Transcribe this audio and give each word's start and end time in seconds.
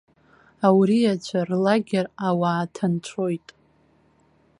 Ауриацәа 0.65 1.39
рлагер 1.47 2.05
ауаа 2.27 2.65
ҭанҵәоит. 2.73 3.47